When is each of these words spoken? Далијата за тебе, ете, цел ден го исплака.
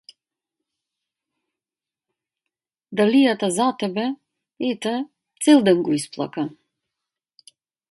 Далијата 3.01 3.51
за 3.59 3.69
тебе, 3.85 4.07
ете, 4.73 4.95
цел 5.45 5.63
ден 5.71 5.85
го 5.91 5.97
исплака. 6.01 6.49